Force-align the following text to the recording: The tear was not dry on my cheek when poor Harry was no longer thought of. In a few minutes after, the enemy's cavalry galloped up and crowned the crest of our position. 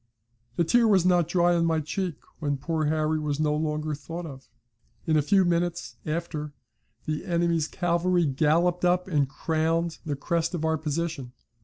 The 0.55 0.63
tear 0.63 0.87
was 0.87 1.05
not 1.05 1.27
dry 1.27 1.53
on 1.53 1.63
my 1.65 1.79
cheek 1.79 2.15
when 2.39 2.57
poor 2.57 2.85
Harry 2.85 3.19
was 3.19 3.39
no 3.39 3.55
longer 3.55 3.93
thought 3.93 4.25
of. 4.25 4.49
In 5.05 5.15
a 5.15 5.21
few 5.21 5.45
minutes 5.45 5.97
after, 6.07 6.53
the 7.05 7.23
enemy's 7.23 7.67
cavalry 7.67 8.25
galloped 8.25 8.83
up 8.83 9.07
and 9.07 9.29
crowned 9.29 9.99
the 10.03 10.15
crest 10.15 10.55
of 10.55 10.65
our 10.65 10.79
position. 10.79 11.33